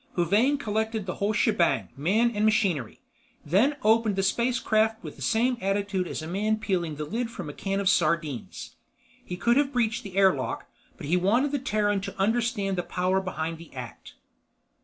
Huvane 0.15 0.57
collected 0.57 1.05
the 1.05 1.17
whole 1.17 1.31
shebang, 1.31 1.89
man 1.95 2.31
and 2.31 2.43
machinery; 2.43 3.01
then 3.45 3.75
opened 3.83 4.15
the 4.15 4.23
spacecraft 4.23 5.03
with 5.03 5.15
the 5.15 5.21
same 5.21 5.57
attitude 5.61 6.07
as 6.07 6.23
a 6.23 6.27
man 6.27 6.57
peeling 6.57 6.95
the 6.95 7.05
lid 7.05 7.29
from 7.29 7.51
a 7.51 7.53
can 7.53 7.79
of 7.79 7.87
sardines. 7.87 8.77
He 9.23 9.37
could 9.37 9.57
have 9.57 9.71
breached 9.71 10.01
the 10.01 10.17
air 10.17 10.33
lock, 10.33 10.65
but 10.97 11.05
he 11.05 11.17
wanted 11.17 11.51
the 11.51 11.59
Terran 11.59 12.01
to 12.01 12.19
understand 12.19 12.79
the 12.79 12.81
power 12.81 13.21
behind 13.21 13.59
the 13.59 13.71
act. 13.75 14.15